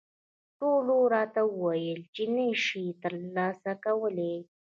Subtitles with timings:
[0.59, 4.35] ټولو راته وویل چې نه یې شې ترلاسه کولای.